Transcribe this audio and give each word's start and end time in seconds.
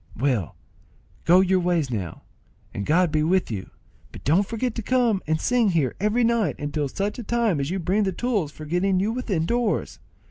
"Well, 0.17 0.55
go 1.25 1.41
your 1.41 1.59
ways 1.59 1.91
now, 1.91 2.23
and 2.73 2.87
God 2.87 3.11
be 3.11 3.21
with 3.21 3.51
you; 3.51 3.69
but 4.11 4.23
don't 4.23 4.47
forget 4.47 4.73
to 4.73 4.81
come 4.81 5.21
and 5.27 5.39
sing 5.39 5.69
here 5.69 5.93
every 5.99 6.23
night 6.23 6.57
until 6.57 6.87
such 6.87 7.19
time 7.27 7.59
as 7.59 7.69
you 7.69 7.77
bring 7.77 8.01
the 8.01 8.11
tools 8.11 8.51
for 8.51 8.65
getting 8.65 8.99
you 8.99 9.11
within 9.11 9.45
doors. 9.45 9.99